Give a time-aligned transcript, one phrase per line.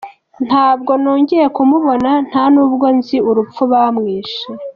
[0.47, 4.43] Ntabwo nongeye kumubona nta n’ubwo nzi urupfu bamwishe.